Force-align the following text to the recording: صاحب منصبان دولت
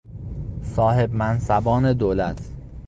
صاحب 0.63 1.11
منصبان 1.13 1.93
دولت 1.93 2.39